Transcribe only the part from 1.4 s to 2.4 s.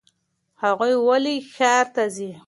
ښار ته ځي؟